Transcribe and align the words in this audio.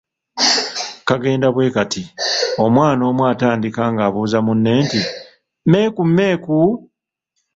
Kagenda 1.07 1.47
bwe 1.51 1.73
kati; 1.75 2.03
omwana 2.63 3.01
omu 3.09 3.23
atandika 3.31 3.81
ng’abuuza 3.91 4.39
munne 4.45 4.71
nti, 4.83 4.99
Mmeeku, 5.63 6.01
mmeeku? 6.07 6.57